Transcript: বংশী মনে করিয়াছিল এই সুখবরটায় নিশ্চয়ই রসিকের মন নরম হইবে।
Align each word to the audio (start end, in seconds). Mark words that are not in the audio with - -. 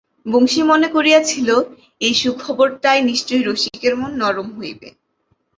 বংশী 0.25 0.61
মনে 0.63 0.87
করিয়াছিল 0.87 1.49
এই 2.01 2.13
সুখবরটায় 2.21 3.01
নিশ্চয়ই 3.01 3.43
রসিকের 3.43 3.93
মন 3.95 4.11
নরম 4.21 4.47
হইবে। 4.57 4.89